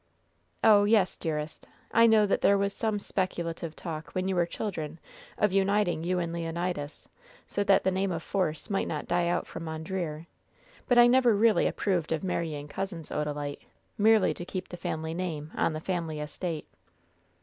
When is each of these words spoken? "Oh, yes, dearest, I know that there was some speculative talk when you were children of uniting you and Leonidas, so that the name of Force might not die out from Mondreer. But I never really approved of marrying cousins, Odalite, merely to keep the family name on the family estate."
"Oh, 0.63 0.83
yes, 0.85 1.15
dearest, 1.15 1.67
I 1.91 2.07
know 2.07 2.25
that 2.25 2.41
there 2.41 2.57
was 2.57 2.73
some 2.73 2.97
speculative 2.97 3.75
talk 3.75 4.13
when 4.15 4.27
you 4.27 4.33
were 4.35 4.47
children 4.47 4.99
of 5.37 5.53
uniting 5.53 6.03
you 6.03 6.17
and 6.17 6.33
Leonidas, 6.33 7.07
so 7.45 7.63
that 7.65 7.83
the 7.83 7.91
name 7.91 8.11
of 8.11 8.23
Force 8.23 8.67
might 8.67 8.87
not 8.87 9.07
die 9.07 9.27
out 9.27 9.45
from 9.45 9.65
Mondreer. 9.65 10.25
But 10.87 10.97
I 10.97 11.05
never 11.05 11.35
really 11.35 11.67
approved 11.67 12.11
of 12.11 12.23
marrying 12.23 12.67
cousins, 12.67 13.11
Odalite, 13.11 13.61
merely 13.95 14.33
to 14.33 14.43
keep 14.43 14.69
the 14.69 14.75
family 14.75 15.13
name 15.13 15.51
on 15.55 15.73
the 15.73 15.79
family 15.79 16.19
estate." 16.19 16.67